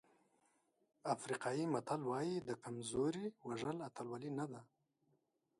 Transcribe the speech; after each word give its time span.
افریقایي 1.15 1.65
متل 1.73 2.01
وایي 2.09 2.35
د 2.47 2.49
کمزوري 2.63 3.25
وژل 3.47 3.77
اتلولي 3.87 4.31
نه 4.39 4.45
ده. 4.51 4.61